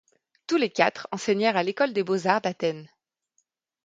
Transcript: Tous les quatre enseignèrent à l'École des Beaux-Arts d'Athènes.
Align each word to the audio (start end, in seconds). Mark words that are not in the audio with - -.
Tous 0.47 0.57
les 0.57 0.71
quatre 0.71 1.07
enseignèrent 1.11 1.57
à 1.57 1.61
l'École 1.61 1.93
des 1.93 2.03
Beaux-Arts 2.03 2.41
d'Athènes. 2.41 2.89